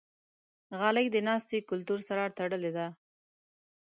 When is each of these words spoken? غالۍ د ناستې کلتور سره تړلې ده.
غالۍ 0.79 1.07
د 1.11 1.17
ناستې 1.27 1.57
کلتور 1.69 1.99
سره 2.09 2.23
تړلې 2.37 2.71
ده. 2.77 2.87